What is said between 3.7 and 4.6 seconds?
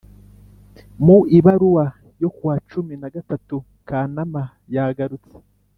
kanama